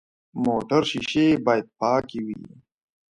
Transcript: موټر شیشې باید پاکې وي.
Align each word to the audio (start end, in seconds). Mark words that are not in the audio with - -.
موټر 0.43 0.81
شیشې 0.91 1.25
باید 1.45 1.65
پاکې 1.79 2.19
وي. 2.25 2.37